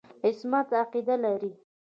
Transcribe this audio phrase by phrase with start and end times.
[0.25, 1.51] عصمت عقیده لري.